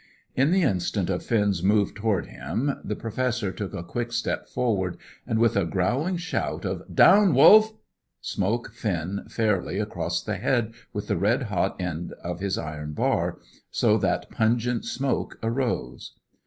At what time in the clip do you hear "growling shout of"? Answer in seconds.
5.63-6.81